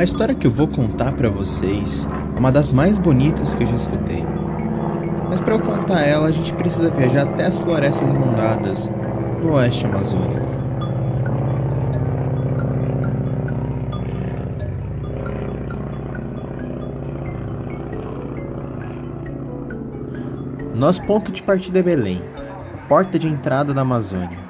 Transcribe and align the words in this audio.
A 0.00 0.02
história 0.02 0.34
que 0.34 0.46
eu 0.46 0.50
vou 0.50 0.66
contar 0.66 1.12
para 1.12 1.28
vocês 1.28 2.08
é 2.34 2.38
uma 2.38 2.50
das 2.50 2.72
mais 2.72 2.96
bonitas 2.96 3.52
que 3.52 3.64
eu 3.64 3.66
já 3.66 3.74
escutei. 3.74 4.24
Mas 5.28 5.42
para 5.42 5.56
eu 5.56 5.60
contar 5.60 6.00
ela, 6.00 6.26
a 6.26 6.30
gente 6.30 6.54
precisa 6.54 6.90
viajar 6.90 7.24
até 7.24 7.44
as 7.44 7.58
florestas 7.58 8.08
inundadas 8.08 8.90
do 9.42 9.52
oeste 9.52 9.84
amazônico. 9.84 10.40
Nosso 20.74 21.02
ponto 21.02 21.30
de 21.30 21.42
partida 21.42 21.80
é 21.80 21.82
Belém, 21.82 22.22
porta 22.88 23.18
de 23.18 23.28
entrada 23.28 23.74
da 23.74 23.82
Amazônia. 23.82 24.49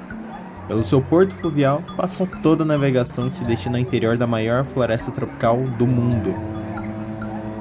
Pelo 0.71 0.85
seu 0.85 1.01
porto 1.01 1.35
fluvial 1.35 1.83
passa 1.97 2.25
toda 2.25 2.63
a 2.63 2.65
navegação 2.65 3.27
que 3.27 3.35
se 3.35 3.43
destina 3.43 3.77
ao 3.77 3.81
interior 3.81 4.15
da 4.15 4.25
maior 4.25 4.63
floresta 4.63 5.11
tropical 5.11 5.57
do 5.57 5.85
mundo. 5.85 6.33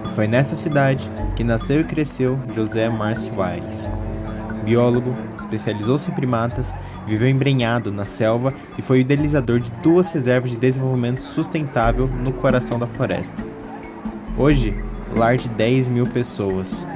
E 0.07 0.15
foi 0.15 0.29
nessa 0.29 0.55
cidade 0.55 1.11
que 1.35 1.43
nasceu 1.43 1.81
e 1.81 1.85
cresceu 1.85 2.39
José 2.55 2.89
Márcio 2.89 3.43
Aires. 3.43 3.91
Biólogo, 4.63 5.13
especializou-se 5.41 6.09
em 6.09 6.15
primatas, 6.15 6.73
viveu 7.05 7.29
embrenhado 7.29 7.91
na 7.91 8.05
selva 8.05 8.55
e 8.79 8.83
foi 8.83 8.99
o 8.99 9.01
idealizador 9.01 9.59
de 9.59 9.73
duas 9.83 10.13
reservas 10.13 10.53
de 10.53 10.57
desenvolvimento 10.57 11.21
sustentável 11.21 12.07
no 12.07 12.33
coração 12.33 12.79
da 12.79 12.87
floresta. 12.87 13.43
Hoje, 14.39 14.73
lar 15.17 15.37
de 15.37 15.49
10 15.49 15.89
mil 15.89 16.07
pessoas. 16.07 16.87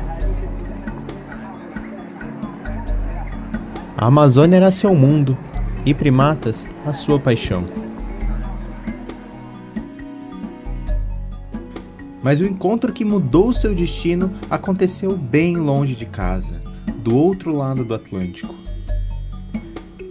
A 3.99 4.07
Amazônia 4.07 4.59
era 4.59 4.71
seu 4.71 4.95
mundo, 4.95 5.37
e 5.85 5.93
primatas 5.93 6.65
a 6.85 6.93
sua 6.93 7.19
paixão. 7.19 7.65
Mas 12.23 12.41
o 12.41 12.47
encontro 12.47 12.93
que 12.93 13.05
mudou 13.05 13.53
seu 13.53 13.75
destino 13.75 14.33
aconteceu 14.49 15.15
bem 15.15 15.57
longe 15.57 15.95
de 15.95 16.07
casa, 16.07 16.61
do 17.03 17.15
outro 17.15 17.55
lado 17.55 17.85
do 17.85 17.93
Atlântico. 17.93 18.55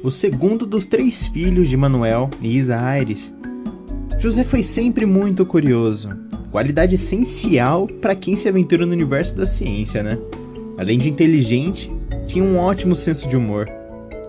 O 0.03 0.11
segundo 0.11 0.65
dos 0.65 0.85
três 0.85 1.25
filhos 1.25 1.69
de 1.69 1.75
Manuel 1.75 2.29
e 2.39 2.55
Isa 2.55 2.79
Aires, 2.79 3.33
José 4.19 4.43
foi 4.43 4.61
sempre 4.61 5.05
muito 5.05 5.43
curioso, 5.43 6.09
qualidade 6.51 6.95
essencial 6.95 7.87
para 7.87 8.15
quem 8.15 8.35
se 8.35 8.47
aventura 8.47 8.85
no 8.85 8.93
universo 8.93 9.35
da 9.35 9.45
ciência, 9.45 10.03
né? 10.03 10.19
Além 10.77 10.99
de 10.99 11.09
inteligente, 11.09 11.91
tinha 12.27 12.43
um 12.43 12.59
ótimo 12.59 12.95
senso 12.95 13.27
de 13.27 13.35
humor 13.35 13.65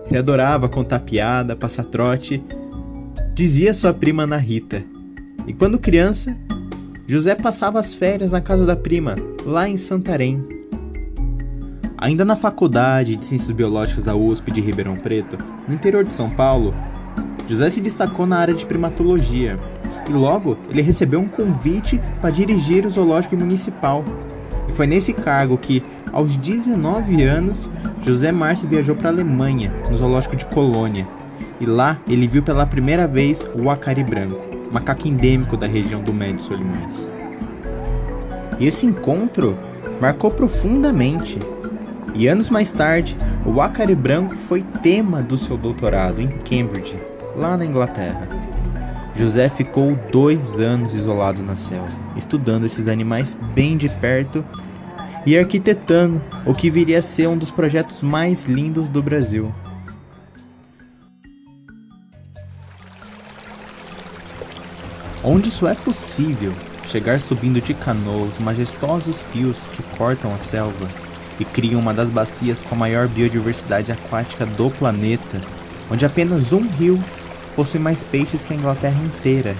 ele 0.07 0.17
adorava 0.17 0.69
contar 0.69 0.99
piada, 0.99 1.55
passar 1.55 1.83
trote, 1.85 2.43
dizia 3.33 3.73
sua 3.73 3.93
prima 3.93 4.23
Ana 4.23 4.37
Rita. 4.37 4.83
E 5.47 5.53
quando 5.53 5.79
criança, 5.79 6.37
José 7.07 7.35
passava 7.35 7.79
as 7.79 7.93
férias 7.93 8.31
na 8.31 8.41
casa 8.41 8.65
da 8.65 8.75
prima, 8.75 9.15
lá 9.45 9.67
em 9.67 9.77
Santarém. 9.77 10.43
Ainda 11.97 12.25
na 12.25 12.35
faculdade 12.35 13.15
de 13.15 13.25
Ciências 13.25 13.51
Biológicas 13.51 14.03
da 14.03 14.15
USP 14.15 14.51
de 14.51 14.61
Ribeirão 14.61 14.95
Preto, 14.95 15.37
no 15.67 15.73
interior 15.73 16.03
de 16.03 16.13
São 16.13 16.29
Paulo, 16.29 16.73
José 17.47 17.69
se 17.69 17.81
destacou 17.81 18.25
na 18.25 18.37
área 18.37 18.53
de 18.53 18.65
primatologia 18.65 19.57
e 20.09 20.13
logo 20.13 20.57
ele 20.69 20.81
recebeu 20.81 21.19
um 21.19 21.27
convite 21.27 22.01
para 22.21 22.29
dirigir 22.29 22.85
o 22.85 22.89
zoológico 22.89 23.35
municipal. 23.37 24.03
E 24.67 24.71
foi 24.71 24.87
nesse 24.87 25.13
cargo 25.13 25.57
que, 25.57 25.83
aos 26.11 26.35
19 26.37 27.23
anos, 27.23 27.69
José 28.03 28.31
Márcio 28.31 28.67
viajou 28.67 28.95
para 28.95 29.09
a 29.09 29.11
Alemanha, 29.11 29.71
no 29.89 29.97
zoológico 29.97 30.35
de 30.35 30.45
Colônia, 30.45 31.07
e 31.59 31.65
lá 31.65 31.97
ele 32.07 32.27
viu 32.27 32.43
pela 32.43 32.65
primeira 32.65 33.07
vez 33.07 33.45
o 33.55 33.69
acari 33.69 34.03
branco, 34.03 34.41
macaco 34.71 35.07
endêmico 35.07 35.55
da 35.55 35.67
região 35.67 36.01
do 36.01 36.13
Médio 36.13 36.41
Solimões. 36.41 37.07
E 38.59 38.65
esse 38.65 38.85
encontro 38.85 39.57
marcou 39.99 40.31
profundamente. 40.31 41.39
E 42.13 42.27
anos 42.27 42.49
mais 42.49 42.71
tarde, 42.71 43.17
o 43.45 43.61
acari 43.61 43.95
branco 43.95 44.35
foi 44.35 44.63
tema 44.81 45.21
do 45.21 45.37
seu 45.37 45.57
doutorado 45.57 46.21
em 46.21 46.29
Cambridge, 46.29 46.95
lá 47.35 47.57
na 47.57 47.65
Inglaterra. 47.65 48.27
José 49.17 49.47
ficou 49.47 49.95
dois 50.11 50.59
anos 50.59 50.93
isolado 50.93 51.41
na 51.41 51.55
selva, 51.55 51.87
estudando 52.17 52.65
esses 52.65 52.89
animais 52.89 53.35
bem 53.53 53.77
de 53.77 53.87
perto 53.87 54.43
e 55.25 55.37
arquitetando 55.37 56.21
o 56.45 56.53
que 56.53 56.69
viria 56.69 56.99
a 56.99 57.01
ser 57.01 57.27
um 57.27 57.37
dos 57.37 57.49
projetos 57.49 58.03
mais 58.03 58.43
lindos 58.43 58.89
do 58.89 59.01
Brasil. 59.01 59.53
Onde 65.23 65.47
isso 65.47 65.65
é 65.65 65.73
possível, 65.73 66.53
chegar 66.89 67.19
subindo 67.19 67.59
de 67.59 67.73
canoa 67.73 68.27
os 68.27 68.37
majestosos 68.37 69.25
rios 69.33 69.67
que 69.69 69.81
cortam 69.97 70.35
a 70.35 70.37
selva 70.37 70.87
e 71.39 71.45
criam 71.45 71.79
uma 71.79 71.93
das 71.93 72.09
bacias 72.09 72.61
com 72.61 72.75
a 72.75 72.77
maior 72.77 73.07
biodiversidade 73.07 73.91
aquática 73.91 74.45
do 74.45 74.69
planeta, 74.69 75.39
onde 75.89 76.05
apenas 76.05 76.53
um 76.53 76.67
rio 76.67 77.01
possui 77.55 77.79
mais 77.79 78.03
peixes 78.03 78.43
que 78.43 78.53
a 78.53 78.57
Inglaterra 78.57 79.01
inteira 79.03 79.55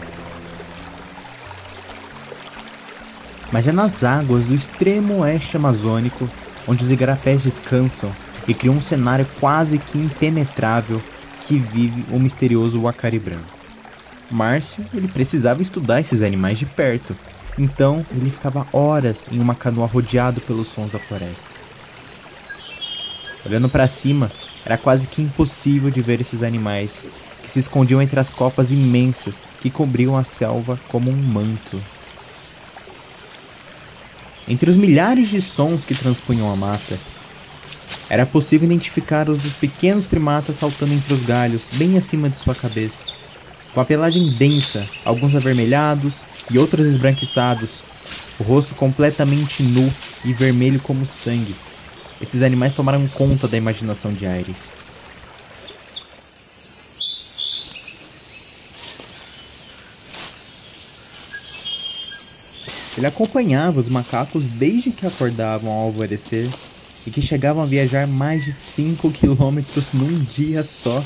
mas 3.52 3.68
é 3.68 3.72
nas 3.72 4.04
águas 4.04 4.48
do 4.48 4.54
extremo 4.54 5.20
oeste 5.20 5.56
amazônico 5.56 6.30
onde 6.68 6.84
os 6.84 6.92
igarapés 6.92 7.44
descansam 7.44 8.12
e 8.48 8.54
criam 8.54 8.76
um 8.76 8.82
cenário 8.82 9.26
quase 9.40 9.78
que 9.78 9.98
impenetrável 9.98 11.02
que 11.42 11.58
vive 11.58 12.06
o 12.12 12.20
misterioso 12.20 12.82
Wakari 12.82 13.20
branco. 13.20 13.56
Márcio, 14.32 14.84
ele 14.94 15.08
precisava 15.08 15.62
estudar 15.62 16.02
esses 16.02 16.22
animais 16.22 16.58
de 16.58 16.66
perto, 16.66 17.16
então 17.58 18.06
ele 18.12 18.32
ficava 18.32 18.68
horas 18.74 19.26
em 19.32 19.40
uma 19.40 19.56
canoa 19.56 19.86
rodeado 19.86 20.42
pelos 20.42 20.68
sons 20.68 20.92
da 20.92 21.00
floresta. 21.00 21.48
Olhando 23.46 23.70
para 23.70 23.88
cima, 23.88 24.32
era 24.66 24.78
quase 24.78 25.08
que 25.08 25.22
impossível 25.22 25.92
de 25.92 26.02
ver 26.02 26.20
esses 26.20 26.42
animais 26.42 27.04
que 27.46 27.52
se 27.52 27.60
escondiam 27.60 28.02
entre 28.02 28.20
as 28.20 28.32
copas 28.32 28.72
imensas 28.72 29.42
que 29.62 29.70
cobriam 29.70 30.18
a 30.18 30.24
selva 30.24 30.80
como 30.88 31.12
um 31.12 31.16
manto. 31.16 31.80
Entre 34.48 34.70
os 34.70 34.76
milhares 34.76 35.30
de 35.30 35.42
sons 35.42 35.86
que 35.86 35.96
transpunham 35.96 36.52
a 36.52 36.56
mata, 36.56 36.98
era 38.10 38.26
possível 38.26 38.68
identificar 38.68 39.30
os 39.30 39.44
dos 39.44 39.54
pequenos 39.54 40.06
primatas 40.06 40.58
saltando 40.58 40.94
entre 40.94 41.14
os 41.14 41.24
galhos, 41.24 41.64
bem 41.74 41.98
acima 41.98 42.30
de 42.30 42.38
sua 42.38 42.54
cabeça. 42.54 43.06
Com 43.74 43.82
a 43.82 43.86
pelagem 43.86 44.34
densa, 44.34 44.86
alguns 45.06 45.36
avermelhados 45.36 46.24
e 46.52 46.58
outros 46.58 46.86
esbranquiçados, 46.86 47.84
o 48.40 48.44
rosto 48.44 48.76
completamente 48.76 49.64
nu 49.64 49.92
e 50.24 50.34
vermelho 50.34 50.80
como 50.80 51.06
sangue. 51.06 51.56
Esses 52.22 52.42
animais 52.42 52.74
tomaram 52.74 53.08
conta 53.08 53.48
da 53.48 53.58
imaginação 53.58 54.14
de 54.14 54.26
Aires. 54.26 54.85
Ele 62.98 63.06
acompanhava 63.06 63.80
os 63.80 63.90
macacos 63.90 64.48
desde 64.48 64.92
que 64.92 65.06
acordavam 65.06 65.70
ao 65.70 65.86
alvorecer 65.88 66.50
e 67.06 67.12
que 67.12 67.22
chegavam 67.22 67.64
a 67.64 67.66
viajar 67.66 68.08
mais 68.08 68.46
de 68.46 68.54
5 68.54 69.12
quilômetros 69.12 69.94
num 69.94 70.24
dia 70.24 70.64
só. 70.64 71.04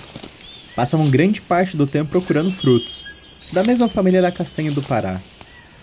Passavam 0.76 1.10
grande 1.10 1.42
parte 1.42 1.76
do 1.76 1.88
tempo 1.88 2.12
procurando 2.12 2.52
frutos, 2.52 3.04
da 3.52 3.64
mesma 3.64 3.90
família 3.90 4.22
da 4.22 4.32
castanha 4.32 4.72
do 4.72 4.84
Pará, 4.84 5.20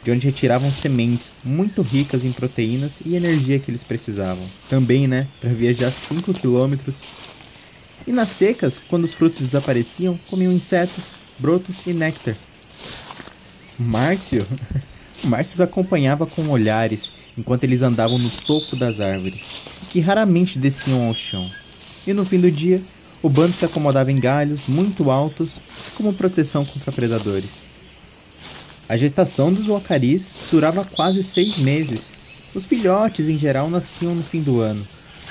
de 0.04 0.10
onde 0.10 0.26
retiravam 0.26 0.70
sementes 0.70 1.34
muito 1.44 1.82
ricas 1.82 2.24
em 2.24 2.32
proteínas 2.32 2.98
e 3.04 3.16
energia 3.16 3.58
que 3.58 3.70
eles 3.70 3.82
precisavam. 3.82 4.46
Também, 4.70 5.08
né, 5.08 5.26
para 5.40 5.52
viajar 5.52 5.90
5 5.90 6.32
quilômetros. 6.32 7.02
E 8.06 8.12
nas 8.12 8.28
secas, 8.28 8.82
quando 8.88 9.04
os 9.04 9.12
frutos 9.12 9.44
desapareciam, 9.44 10.18
comiam 10.30 10.52
insetos, 10.52 11.14
brotos 11.38 11.78
e 11.84 11.92
néctar. 11.92 12.36
Márcio 13.76 14.46
Márcio 15.24 15.54
os 15.54 15.60
acompanhava 15.60 16.26
com 16.26 16.48
olhares 16.48 17.16
enquanto 17.36 17.64
eles 17.64 17.82
andavam 17.82 18.18
no 18.18 18.30
topo 18.30 18.76
das 18.76 19.00
árvores, 19.00 19.62
que 19.90 20.00
raramente 20.00 20.58
desciam 20.58 21.06
ao 21.06 21.14
chão. 21.14 21.48
E 22.06 22.12
no 22.12 22.24
fim 22.24 22.40
do 22.40 22.50
dia, 22.50 22.80
o 23.22 23.28
bando 23.28 23.52
se 23.52 23.64
acomodava 23.64 24.10
em 24.10 24.18
galhos 24.18 24.62
muito 24.66 25.10
altos 25.10 25.60
como 25.94 26.12
proteção 26.12 26.64
contra 26.64 26.92
predadores. 26.92 27.66
A 28.88 28.96
gestação 28.96 29.52
dos 29.52 29.66
wacaris 29.66 30.46
durava 30.50 30.84
quase 30.84 31.22
seis 31.22 31.56
meses. 31.58 32.10
Os 32.54 32.64
filhotes, 32.64 33.28
em 33.28 33.38
geral, 33.38 33.68
nasciam 33.68 34.14
no 34.14 34.22
fim 34.22 34.42
do 34.42 34.60
ano 34.60 34.86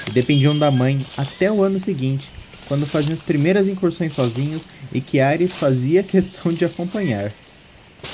e 0.08 0.12
dependiam 0.12 0.58
da 0.58 0.70
mãe 0.70 1.04
até 1.16 1.52
o 1.52 1.64
ano 1.64 1.80
seguinte, 1.80 2.30
quando 2.68 2.86
faziam 2.86 3.14
as 3.14 3.22
primeiras 3.22 3.68
incursões 3.68 4.14
sozinhos 4.14 4.68
e 4.92 5.00
que 5.00 5.20
Ares 5.20 5.56
fazia 5.56 6.04
questão 6.04 6.52
de 6.52 6.66
acompanhar. 6.66 7.32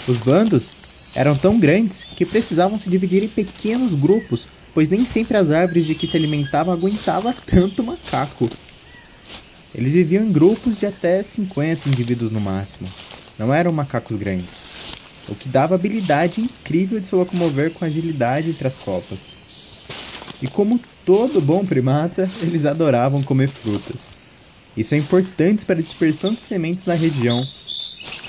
Os 0.07 0.17
bandos 0.17 0.90
eram 1.13 1.35
tão 1.35 1.59
grandes 1.59 2.03
que 2.03 2.25
precisavam 2.25 2.79
se 2.79 2.89
dividir 2.89 3.23
em 3.23 3.27
pequenos 3.27 3.93
grupos, 3.93 4.47
pois 4.73 4.87
nem 4.87 5.05
sempre 5.05 5.37
as 5.37 5.51
árvores 5.51 5.85
de 5.85 5.95
que 5.95 6.07
se 6.07 6.15
alimentavam 6.15 6.73
aguentavam 6.73 7.33
tanto 7.45 7.83
macaco. 7.83 8.49
Eles 9.73 9.93
viviam 9.93 10.25
em 10.25 10.31
grupos 10.31 10.79
de 10.79 10.85
até 10.85 11.23
50 11.23 11.87
indivíduos 11.87 12.31
no 12.31 12.41
máximo. 12.41 12.87
Não 13.37 13.53
eram 13.53 13.71
macacos 13.71 14.15
grandes. 14.15 14.71
o 15.29 15.35
que 15.35 15.47
dava 15.47 15.75
habilidade 15.75 16.41
incrível 16.41 16.99
de 16.99 17.07
se 17.07 17.15
locomover 17.15 17.71
com 17.71 17.85
agilidade 17.85 18.49
entre 18.49 18.67
as 18.67 18.75
copas. 18.75 19.35
E 20.41 20.47
como 20.47 20.79
todo 21.05 21.39
bom 21.39 21.63
primata, 21.63 22.29
eles 22.41 22.65
adoravam 22.65 23.21
comer 23.21 23.47
frutas. 23.47 24.09
Isso 24.75 24.95
é 24.95 24.97
importante 24.97 25.65
para 25.65 25.79
a 25.79 25.81
dispersão 25.81 26.31
de 26.31 26.41
sementes 26.41 26.85
na 26.85 26.93
região. 26.93 27.45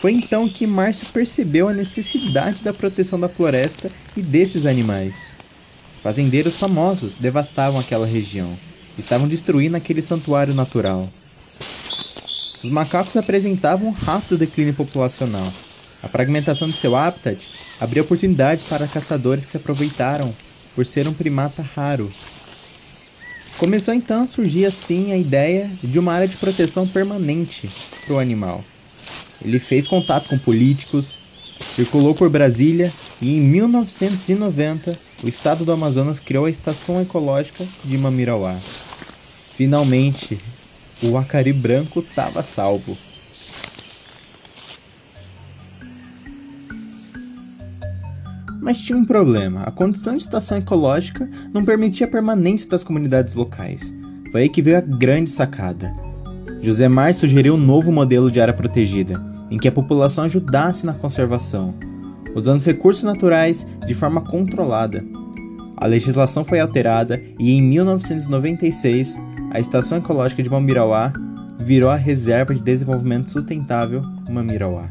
Foi 0.02 0.12
então 0.14 0.48
que 0.48 0.66
Márcio 0.66 1.06
percebeu 1.12 1.68
a 1.68 1.72
necessidade 1.72 2.64
da 2.64 2.72
proteção 2.72 3.20
da 3.20 3.28
floresta 3.28 3.88
e 4.16 4.20
desses 4.20 4.66
animais. 4.66 5.30
Fazendeiros 6.02 6.56
famosos 6.56 7.14
devastavam 7.14 7.78
aquela 7.78 8.04
região, 8.04 8.58
estavam 8.98 9.28
destruindo 9.28 9.76
aquele 9.76 10.02
santuário 10.02 10.52
natural. 10.54 11.08
Os 12.64 12.68
macacos 12.68 13.16
apresentavam 13.16 13.90
um 13.90 13.92
rápido 13.92 14.36
declínio 14.36 14.74
populacional. 14.74 15.52
A 16.02 16.08
fragmentação 16.08 16.68
de 16.68 16.76
seu 16.76 16.96
habitat 16.96 17.48
abriu 17.80 18.02
oportunidades 18.02 18.64
para 18.64 18.88
caçadores 18.88 19.44
que 19.44 19.52
se 19.52 19.56
aproveitaram 19.56 20.34
por 20.74 20.84
ser 20.84 21.06
um 21.06 21.14
primata 21.14 21.62
raro. 21.62 22.10
Começou 23.56 23.94
então 23.94 24.24
a 24.24 24.26
surgir 24.26 24.66
assim 24.66 25.12
a 25.12 25.16
ideia 25.16 25.70
de 25.80 25.96
uma 25.96 26.12
área 26.12 26.26
de 26.26 26.36
proteção 26.38 26.88
permanente 26.88 27.70
para 28.04 28.16
o 28.16 28.18
animal. 28.18 28.64
Ele 29.44 29.58
fez 29.58 29.86
contato 29.86 30.28
com 30.28 30.38
políticos, 30.38 31.18
circulou 31.74 32.14
por 32.14 32.28
Brasília 32.28 32.92
e 33.20 33.36
em 33.36 33.40
1990 33.40 34.98
o 35.22 35.28
estado 35.28 35.64
do 35.64 35.72
Amazonas 35.72 36.18
criou 36.18 36.46
a 36.46 36.50
Estação 36.50 37.00
Ecológica 37.00 37.64
de 37.84 37.96
Mamirauá. 37.98 38.56
Finalmente, 39.56 40.38
o 41.02 41.16
acari 41.16 41.52
branco 41.52 42.00
estava 42.00 42.42
salvo. 42.42 42.96
Mas 48.60 48.78
tinha 48.78 48.96
um 48.96 49.04
problema: 49.04 49.62
a 49.62 49.72
condição 49.72 50.16
de 50.16 50.22
estação 50.22 50.56
ecológica 50.56 51.28
não 51.52 51.64
permitia 51.64 52.06
a 52.06 52.10
permanência 52.10 52.68
das 52.70 52.84
comunidades 52.84 53.34
locais. 53.34 53.92
Foi 54.30 54.42
aí 54.42 54.48
que 54.48 54.62
veio 54.62 54.78
a 54.78 54.80
grande 54.80 55.30
sacada. 55.30 55.92
José 56.62 56.88
Mar 56.88 57.12
sugeriu 57.12 57.54
um 57.54 57.58
novo 57.58 57.90
modelo 57.90 58.30
de 58.30 58.40
área 58.40 58.54
protegida, 58.54 59.20
em 59.52 59.58
que 59.58 59.68
a 59.68 59.72
população 59.72 60.24
ajudasse 60.24 60.86
na 60.86 60.94
conservação, 60.94 61.74
usando 62.34 62.60
os 62.60 62.64
recursos 62.64 63.04
naturais 63.04 63.66
de 63.86 63.92
forma 63.92 64.22
controlada. 64.22 65.04
A 65.76 65.86
legislação 65.86 66.42
foi 66.42 66.58
alterada 66.58 67.20
e 67.38 67.52
em 67.52 67.60
1996 67.60 69.20
a 69.50 69.60
Estação 69.60 69.98
Ecológica 69.98 70.42
de 70.42 70.48
Mamirauá 70.48 71.12
virou 71.60 71.90
a 71.90 71.96
Reserva 71.96 72.54
de 72.54 72.62
Desenvolvimento 72.62 73.28
Sustentável 73.28 74.00
Mamirauá. 74.30 74.88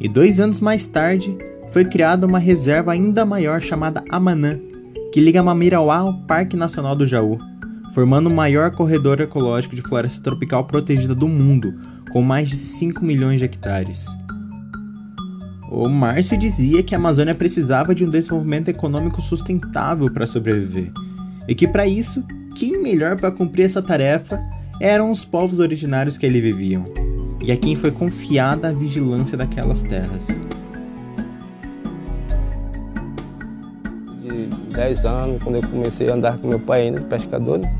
E 0.00 0.08
dois 0.08 0.40
anos 0.40 0.60
mais 0.60 0.88
tarde, 0.88 1.38
foi 1.70 1.84
criada 1.84 2.26
uma 2.26 2.40
reserva 2.40 2.90
ainda 2.90 3.24
maior 3.24 3.60
chamada 3.60 4.02
Amanã, 4.10 4.58
que 5.12 5.20
liga 5.20 5.40
Mamirauá 5.40 5.98
ao 5.98 6.14
Parque 6.22 6.56
Nacional 6.56 6.96
do 6.96 7.06
Jaú, 7.06 7.38
formando 7.94 8.26
o 8.26 8.34
maior 8.34 8.72
corredor 8.72 9.20
ecológico 9.20 9.76
de 9.76 9.82
floresta 9.82 10.20
tropical 10.20 10.64
protegida 10.64 11.14
do 11.14 11.28
mundo, 11.28 11.72
com 12.10 12.22
mais 12.22 12.48
de 12.48 12.56
5 12.56 13.04
milhões 13.04 13.38
de 13.38 13.44
hectares. 13.44 14.06
O 15.70 15.88
Márcio 15.88 16.38
dizia 16.38 16.82
que 16.82 16.94
a 16.94 16.98
Amazônia 16.98 17.34
precisava 17.34 17.94
de 17.94 18.04
um 18.04 18.10
desenvolvimento 18.10 18.68
econômico 18.68 19.20
sustentável 19.20 20.10
para 20.12 20.26
sobreviver, 20.26 20.92
e 21.48 21.54
que 21.54 21.66
para 21.66 21.86
isso, 21.86 22.24
quem 22.54 22.80
melhor 22.80 23.16
para 23.16 23.32
cumprir 23.32 23.64
essa 23.64 23.82
tarefa 23.82 24.40
eram 24.80 25.10
os 25.10 25.24
povos 25.24 25.58
originários 25.58 26.16
que 26.16 26.26
ali 26.26 26.40
viviam, 26.40 26.84
e 27.42 27.50
a 27.50 27.56
quem 27.56 27.74
foi 27.74 27.90
confiada 27.90 28.68
a 28.68 28.72
vigilância 28.72 29.36
daquelas 29.36 29.82
terras. 29.82 30.28
10 34.76 35.04
anos, 35.06 35.42
quando 35.42 35.56
eu 35.56 35.62
comecei 35.62 36.10
a 36.10 36.14
andar 36.14 36.38
com 36.38 36.48
meu 36.48 36.60
pai 36.60 36.82
ainda, 36.82 37.00
pescador, 37.00 37.58
né? 37.58 37.74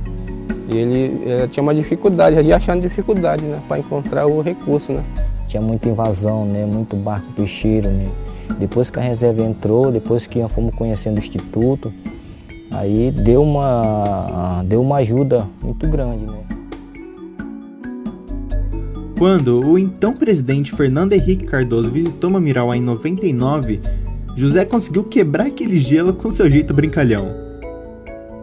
E 0.68 0.76
ele, 0.76 1.22
ele, 1.24 1.48
tinha 1.48 1.62
uma 1.62 1.74
dificuldade, 1.74 2.42
já 2.46 2.56
achando 2.56 2.82
dificuldade, 2.82 3.44
né, 3.44 3.60
para 3.68 3.78
encontrar 3.78 4.26
o 4.26 4.40
recurso, 4.40 4.92
né. 4.92 5.02
Tinha 5.46 5.62
muita 5.62 5.88
invasão, 5.88 6.44
né, 6.44 6.66
muito 6.66 6.96
barco 6.96 7.26
peixeiro, 7.34 7.88
né. 7.88 8.08
Depois 8.58 8.90
que 8.90 8.98
a 8.98 9.02
reserva 9.02 9.42
entrou, 9.42 9.90
depois 9.90 10.26
que 10.26 10.46
fomos 10.48 10.74
conhecendo 10.74 11.16
o 11.16 11.18
instituto, 11.18 11.92
aí 12.70 13.10
deu 13.10 13.42
uma, 13.42 14.62
deu 14.66 14.80
uma 14.80 14.96
ajuda 14.96 15.46
muito 15.62 15.86
grande, 15.88 16.24
né. 16.24 16.46
Quando 19.18 19.66
o 19.66 19.78
então 19.78 20.12
presidente 20.12 20.72
Fernando 20.72 21.14
Henrique 21.14 21.46
Cardoso 21.46 21.90
visitou 21.90 22.28
Mamirauá 22.28 22.76
em 22.76 22.82
99, 22.82 23.80
José 24.36 24.66
conseguiu 24.66 25.04
quebrar 25.04 25.46
aquele 25.46 25.78
gelo 25.78 26.12
com 26.12 26.30
seu 26.30 26.50
jeito 26.50 26.74
brincalhão. 26.74 27.34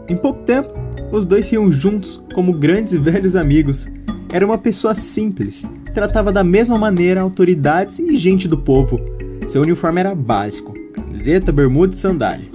Em 0.09 0.17
pouco 0.17 0.41
tempo, 0.41 0.73
os 1.13 1.27
dois 1.27 1.47
riam 1.47 1.71
juntos 1.71 2.21
como 2.33 2.51
grandes 2.51 2.93
velhos 2.93 3.35
amigos. 3.35 3.87
Era 4.31 4.45
uma 4.45 4.57
pessoa 4.57 4.95
simples, 4.95 5.63
tratava 5.93 6.31
da 6.31 6.43
mesma 6.43 6.77
maneira 6.77 7.21
autoridades 7.21 7.99
e 7.99 8.17
gente 8.17 8.47
do 8.47 8.57
povo. 8.57 8.99
Seu 9.47 9.61
uniforme 9.61 9.99
era 9.99 10.15
básico: 10.15 10.73
camiseta, 10.91 11.51
bermuda 11.51 11.93
e 11.93 11.97
sandália. 11.97 12.51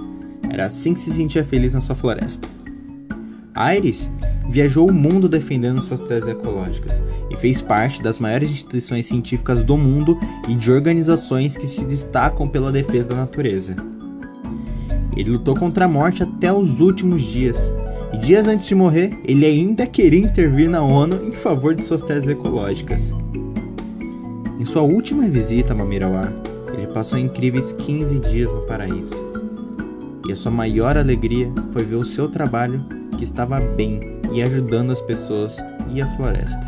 Era 0.49 0.65
assim 0.65 0.93
que 0.93 0.99
se 0.99 1.13
sentia 1.13 1.43
feliz 1.43 1.73
na 1.73 1.79
sua 1.79 1.95
floresta. 1.95 2.49
Aires 3.55 4.11
viajou 4.49 4.89
o 4.89 4.93
mundo 4.93 5.29
defendendo 5.29 5.81
suas 5.81 6.01
teses 6.01 6.27
ecológicas 6.27 7.01
e 7.29 7.35
fez 7.35 7.61
parte 7.61 8.01
das 8.01 8.19
maiores 8.19 8.49
instituições 8.49 9.05
científicas 9.05 9.63
do 9.63 9.77
mundo 9.77 10.19
e 10.49 10.55
de 10.55 10.71
organizações 10.71 11.55
que 11.55 11.67
se 11.67 11.85
destacam 11.85 12.47
pela 12.47 12.71
defesa 12.71 13.09
da 13.09 13.15
natureza. 13.15 13.75
Ele 15.15 15.31
lutou 15.31 15.55
contra 15.55 15.85
a 15.85 15.87
morte 15.87 16.23
até 16.23 16.51
os 16.51 16.81
últimos 16.81 17.21
dias, 17.21 17.71
e 18.11 18.17
dias 18.17 18.47
antes 18.47 18.67
de 18.67 18.75
morrer, 18.75 19.17
ele 19.23 19.45
ainda 19.45 19.85
queria 19.85 20.19
intervir 20.19 20.69
na 20.69 20.81
ONU 20.81 21.27
em 21.27 21.31
favor 21.31 21.75
de 21.75 21.83
suas 21.83 22.01
teses 22.01 22.27
ecológicas. 22.29 23.13
Em 24.59 24.65
sua 24.65 24.81
última 24.81 25.27
visita 25.27 25.73
a 25.73 25.75
Mamirauá, 25.75 26.31
ele 26.73 26.87
passou 26.87 27.19
incríveis 27.19 27.71
15 27.71 28.19
dias 28.19 28.51
no 28.51 28.61
paraíso. 28.63 29.15
E 30.27 30.31
a 30.31 30.35
sua 30.35 30.51
maior 30.51 30.97
alegria 30.97 31.51
foi 31.71 31.85
ver 31.85 31.95
o 31.95 32.05
seu 32.05 32.27
trabalho 32.27 32.79
que 33.17 33.23
estava 33.23 33.59
bem 33.59 34.19
e 34.33 34.41
ajudando 34.41 34.91
as 34.91 35.01
pessoas 35.01 35.57
e 35.91 36.01
a 36.01 36.07
floresta. 36.15 36.65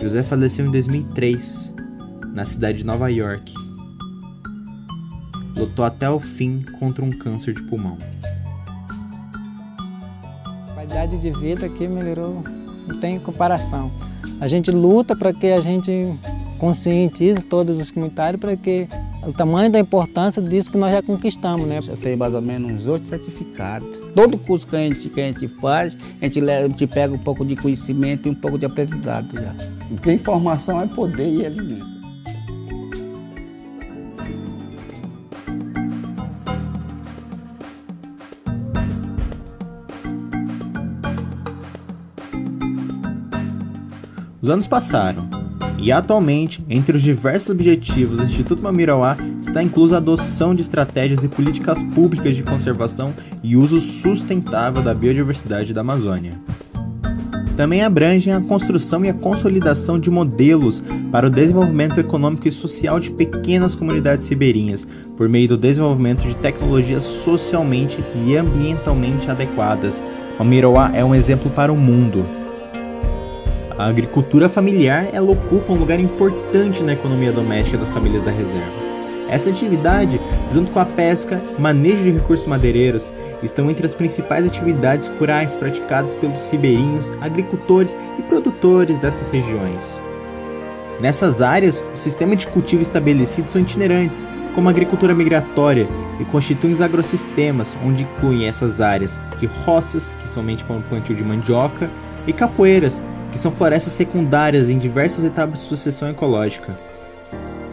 José 0.00 0.22
faleceu 0.22 0.66
em 0.66 0.70
2003, 0.70 1.72
na 2.32 2.44
cidade 2.44 2.78
de 2.78 2.84
Nova 2.84 3.10
York. 3.10 3.52
Lutou 5.56 5.84
até 5.84 6.08
o 6.08 6.18
fim 6.18 6.62
contra 6.78 7.04
um 7.04 7.10
câncer 7.10 7.52
de 7.52 7.62
pulmão. 7.64 7.98
Qualidade 11.00 11.16
de 11.16 11.30
vida 11.30 11.64
aqui 11.64 11.88
melhorou, 11.88 12.44
não 12.86 13.00
tem 13.00 13.18
comparação. 13.18 13.90
A 14.38 14.46
gente 14.46 14.70
luta 14.70 15.16
para 15.16 15.32
que 15.32 15.46
a 15.46 15.58
gente 15.58 15.90
conscientize 16.58 17.40
todos 17.42 17.80
os 17.80 17.90
comunitários 17.90 18.38
para 18.38 18.54
que 18.54 18.86
o 19.26 19.32
tamanho 19.32 19.70
da 19.70 19.80
importância 19.80 20.42
disso 20.42 20.70
que 20.70 20.76
nós 20.76 20.92
já 20.92 21.00
conquistamos, 21.02 21.66
né? 21.66 21.80
Eu 21.88 21.96
tenho 21.96 22.18
mais 22.18 22.34
ou 22.34 22.42
menos 22.42 22.82
uns 22.82 22.86
oito 22.86 23.06
certificados 23.06 23.88
todo 24.14 24.36
curso 24.36 24.66
que 24.66 24.76
a 24.76 24.80
gente, 24.80 25.08
que 25.08 25.20
a 25.22 25.26
gente 25.26 25.48
faz, 25.48 25.96
a 26.20 26.24
gente, 26.26 26.50
a 26.50 26.68
gente 26.68 26.86
pega 26.86 27.14
um 27.14 27.18
pouco 27.18 27.46
de 27.46 27.56
conhecimento 27.56 28.28
e 28.28 28.30
um 28.30 28.34
pouco 28.34 28.58
de 28.58 28.66
aprendizado 28.66 29.40
já. 29.40 29.54
Porque 29.88 30.12
informação 30.12 30.82
é 30.82 30.86
poder 30.86 31.28
e 31.28 31.46
alimento. 31.46 31.99
Os 44.42 44.48
anos 44.48 44.66
passaram 44.66 45.28
e 45.78 45.90
atualmente, 45.92 46.64
entre 46.68 46.96
os 46.96 47.02
diversos 47.02 47.50
objetivos 47.50 48.18
do 48.18 48.24
Instituto 48.24 48.62
Mamirauá 48.62 49.16
está 49.40 49.62
inclusa 49.62 49.96
a 49.96 49.98
adoção 49.98 50.54
de 50.54 50.62
estratégias 50.62 51.24
e 51.24 51.28
políticas 51.28 51.82
públicas 51.82 52.36
de 52.36 52.42
conservação 52.42 53.14
e 53.42 53.56
uso 53.56 53.80
sustentável 53.80 54.82
da 54.82 54.94
biodiversidade 54.94 55.72
da 55.72 55.80
Amazônia. 55.80 56.32
Também 57.56 57.82
abrangem 57.82 58.32
a 58.32 58.40
construção 58.40 59.04
e 59.04 59.10
a 59.10 59.14
consolidação 59.14 59.98
de 59.98 60.10
modelos 60.10 60.82
para 61.12 61.26
o 61.26 61.30
desenvolvimento 61.30 62.00
econômico 62.00 62.48
e 62.48 62.52
social 62.52 62.98
de 62.98 63.10
pequenas 63.10 63.74
comunidades 63.74 64.28
ribeirinhas, 64.28 64.86
por 65.16 65.28
meio 65.28 65.48
do 65.48 65.58
desenvolvimento 65.58 66.22
de 66.22 66.34
tecnologias 66.36 67.04
socialmente 67.04 68.02
e 68.26 68.36
ambientalmente 68.36 69.30
adequadas. 69.30 70.00
O 70.38 70.44
Miroá 70.44 70.90
é 70.94 71.04
um 71.04 71.14
exemplo 71.14 71.50
para 71.50 71.70
o 71.70 71.76
mundo. 71.76 72.39
A 73.80 73.86
agricultura 73.86 74.46
familiar 74.46 75.08
ela 75.10 75.32
ocupa 75.32 75.72
um 75.72 75.78
lugar 75.78 75.98
importante 75.98 76.82
na 76.82 76.92
economia 76.92 77.32
doméstica 77.32 77.78
das 77.78 77.94
famílias 77.94 78.22
da 78.22 78.30
reserva. 78.30 78.70
Essa 79.26 79.48
atividade, 79.48 80.20
junto 80.52 80.70
com 80.70 80.80
a 80.80 80.84
pesca 80.84 81.42
manejo 81.58 82.02
de 82.02 82.10
recursos 82.10 82.46
madeireiros, 82.46 83.10
estão 83.42 83.70
entre 83.70 83.86
as 83.86 83.94
principais 83.94 84.46
atividades 84.46 85.10
rurais 85.18 85.54
praticadas 85.54 86.14
pelos 86.14 86.50
ribeirinhos, 86.50 87.10
agricultores 87.22 87.96
e 88.18 88.22
produtores 88.24 88.98
dessas 88.98 89.30
regiões. 89.30 89.96
Nessas 91.00 91.40
áreas, 91.40 91.82
o 91.94 91.96
sistema 91.96 92.36
de 92.36 92.48
cultivo 92.48 92.82
estabelecido 92.82 93.48
são 93.48 93.62
itinerantes, 93.62 94.26
como 94.54 94.68
a 94.68 94.72
agricultura 94.72 95.14
migratória, 95.14 95.88
e 96.20 96.24
constituem 96.26 96.74
os 96.74 96.82
agrossistemas, 96.82 97.74
onde 97.82 98.02
incluem 98.02 98.46
essas 98.46 98.78
áreas 98.78 99.18
de 99.38 99.46
roças, 99.46 100.14
que 100.20 100.28
somente 100.28 100.64
para 100.64 100.76
o 100.76 100.82
plantio 100.82 101.16
de 101.16 101.24
mandioca, 101.24 101.90
e 102.26 102.32
capoeiras, 102.34 103.02
que 103.32 103.38
são 103.38 103.52
florestas 103.52 103.92
secundárias 103.92 104.68
em 104.68 104.78
diversas 104.78 105.24
etapas 105.24 105.60
de 105.60 105.64
sucessão 105.64 106.08
ecológica. 106.08 106.76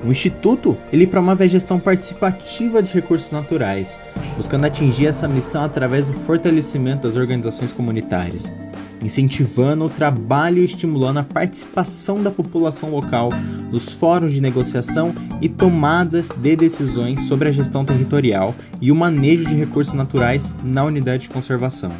O 0.03 0.11
Instituto 0.11 0.77
ele 0.93 1.07
promove 1.07 1.43
a 1.43 1.47
gestão 1.47 1.79
participativa 1.79 2.81
de 2.81 2.93
recursos 2.93 3.31
naturais, 3.31 3.99
buscando 4.35 4.65
atingir 4.65 5.07
essa 5.07 5.27
missão 5.27 5.63
através 5.63 6.07
do 6.07 6.13
fortalecimento 6.13 7.07
das 7.07 7.15
organizações 7.15 7.71
comunitárias, 7.71 8.51
incentivando 9.03 9.85
o 9.85 9.89
trabalho 9.89 10.59
e 10.59 10.65
estimulando 10.65 11.17
a 11.17 11.23
participação 11.23 12.21
da 12.21 12.29
população 12.29 12.89
local 12.89 13.29
nos 13.71 13.91
fóruns 13.91 14.33
de 14.33 14.41
negociação 14.41 15.13
e 15.41 15.49
tomadas 15.49 16.29
de 16.29 16.55
decisões 16.55 17.23
sobre 17.27 17.49
a 17.49 17.51
gestão 17.51 17.83
territorial 17.83 18.53
e 18.79 18.91
o 18.91 18.95
manejo 18.95 19.45
de 19.45 19.55
recursos 19.55 19.93
naturais 19.93 20.53
na 20.63 20.83
unidade 20.85 21.23
de 21.23 21.29
conservação. 21.29 21.91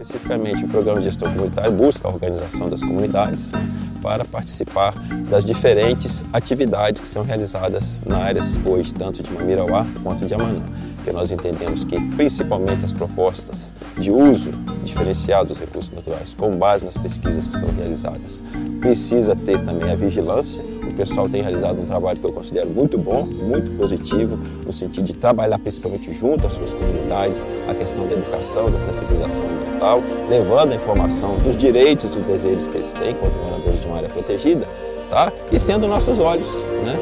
Especificamente, 0.00 0.64
o 0.64 0.68
Programa 0.68 1.00
de 1.00 1.06
Gestão 1.06 1.28
Comunitária 1.32 1.70
busca 1.72 2.06
a 2.06 2.10
organização 2.12 2.70
das 2.70 2.80
comunidades 2.80 3.52
para 4.00 4.24
participar 4.24 4.94
das 5.28 5.44
diferentes 5.44 6.24
atividades 6.32 7.00
que 7.00 7.08
são 7.08 7.24
realizadas 7.24 8.00
na 8.06 8.18
áreas 8.18 8.56
hoje, 8.64 8.94
tanto 8.94 9.24
de 9.24 9.32
Mamirauá 9.32 9.84
quanto 10.04 10.24
de 10.24 10.34
Amanã 10.34 10.62
porque 11.08 11.12
nós 11.12 11.32
entendemos 11.32 11.84
que 11.84 11.98
principalmente 12.16 12.84
as 12.84 12.92
propostas 12.92 13.72
de 13.98 14.10
uso 14.10 14.50
diferenciado 14.84 15.48
dos 15.48 15.58
recursos 15.58 15.92
naturais, 15.92 16.34
com 16.34 16.50
base 16.50 16.84
nas 16.84 16.96
pesquisas 16.96 17.48
que 17.48 17.56
são 17.56 17.68
realizadas, 17.70 18.42
precisa 18.80 19.34
ter 19.34 19.60
também 19.60 19.90
a 19.90 19.94
vigilância. 19.94 20.62
O 20.86 20.92
pessoal 20.94 21.28
tem 21.28 21.40
realizado 21.40 21.80
um 21.80 21.86
trabalho 21.86 22.18
que 22.18 22.26
eu 22.26 22.32
considero 22.32 22.68
muito 22.68 22.98
bom, 22.98 23.24
muito 23.24 23.70
positivo, 23.78 24.38
no 24.66 24.72
sentido 24.72 25.04
de 25.04 25.14
trabalhar 25.14 25.58
principalmente 25.58 26.12
junto 26.12 26.46
às 26.46 26.52
suas 26.52 26.72
comunidades, 26.72 27.46
a 27.68 27.74
questão 27.74 28.06
da 28.06 28.14
educação, 28.14 28.70
da 28.70 28.78
sensibilização 28.78 29.46
ambiental, 29.46 30.02
levando 30.28 30.72
a 30.72 30.74
informação 30.74 31.36
dos 31.38 31.56
direitos 31.56 32.14
e 32.16 32.20
deveres 32.20 32.66
que 32.66 32.76
eles 32.76 32.92
têm 32.92 33.14
como 33.14 33.32
moradores 33.32 33.80
de 33.80 33.86
uma 33.86 33.96
área 33.96 34.08
protegida, 34.08 34.66
tá? 35.08 35.32
e 35.50 35.58
sendo 35.58 35.86
nossos 35.86 36.18
olhos 36.18 36.52
né, 36.84 36.96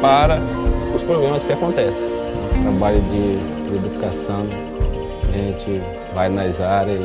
para 0.00 0.38
os 0.94 1.02
problemas 1.02 1.44
que 1.44 1.52
acontecem 1.52 2.20
trabalho 2.62 3.00
de, 3.02 3.60
educação. 3.76 4.46
A 5.32 5.36
gente 5.36 5.80
vai 6.12 6.28
nas 6.28 6.60
áreas 6.60 7.00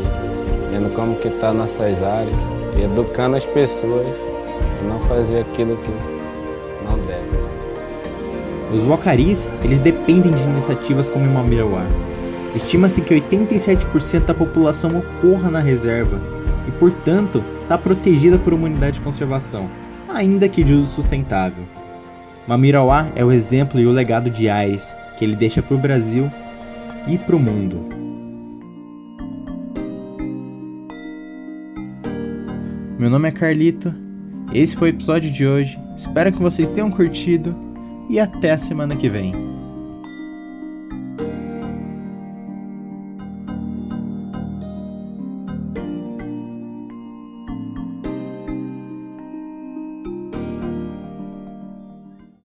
vendo 0.71 0.93
como 0.95 1.15
que 1.15 1.27
está 1.27 1.53
nossas 1.53 2.01
áreas 2.01 2.35
educando 2.83 3.37
as 3.37 3.45
pessoas 3.45 4.07
a 4.81 4.87
não 4.87 4.99
fazer 5.01 5.41
aquilo 5.41 5.77
que 5.77 5.91
não 6.83 6.97
deve. 7.05 7.45
Os 8.73 8.83
Wacaris, 8.83 9.47
eles 9.63 9.79
dependem 9.79 10.33
de 10.33 10.43
iniciativas 10.43 11.07
como 11.07 11.25
o. 11.25 11.85
Estima-se 12.55 13.01
que 13.01 13.13
87% 13.13 14.25
da 14.25 14.33
população 14.33 14.97
ocorra 14.97 15.51
na 15.51 15.59
reserva 15.59 16.19
e, 16.67 16.71
portanto, 16.71 17.43
está 17.61 17.77
protegida 17.77 18.39
por 18.39 18.53
uma 18.53 18.65
unidade 18.65 18.93
de 18.93 19.01
conservação, 19.01 19.69
ainda 20.09 20.49
que 20.49 20.63
de 20.63 20.73
uso 20.73 20.87
sustentável. 20.89 21.63
Mamirauá 22.47 23.07
é 23.15 23.23
o 23.23 23.31
exemplo 23.31 23.79
e 23.79 23.85
o 23.85 23.91
legado 23.91 24.29
de 24.29 24.49
Aires, 24.49 24.95
que 25.17 25.25
ele 25.25 25.35
deixa 25.35 25.61
para 25.61 25.75
o 25.75 25.79
Brasil 25.79 26.29
e 27.07 27.17
para 27.17 27.35
o 27.35 27.39
mundo. 27.39 27.95
Meu 32.97 33.09
nome 33.09 33.27
é 33.27 33.31
Carlito, 33.31 33.93
esse 34.53 34.75
foi 34.75 34.89
o 34.89 34.93
episódio 34.93 35.31
de 35.31 35.45
hoje. 35.45 35.79
Espero 35.95 36.31
que 36.31 36.41
vocês 36.41 36.67
tenham 36.69 36.89
curtido 36.89 37.55
e 38.09 38.19
até 38.19 38.51
a 38.51 38.57
semana 38.57 38.95
que 38.95 39.09
vem. 39.09 39.54